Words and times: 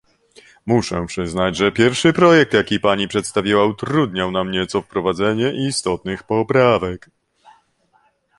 Muszę 0.65 1.05
przyznać, 1.05 1.57
że 1.57 1.71
pierwszy 1.71 2.13
projekt, 2.13 2.53
jaki 2.53 2.79
pani 2.79 3.07
przedstawiła, 3.07 3.65
utrudniał 3.65 4.31
nam 4.31 4.51
nieco 4.51 4.81
wprowadzenie 4.81 5.53
istotnych 5.67 6.23
poprawek 6.23 7.09